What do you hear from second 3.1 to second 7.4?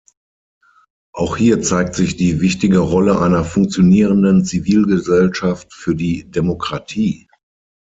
einer funktionierenden Zivilgesellschaft für die Demokratie.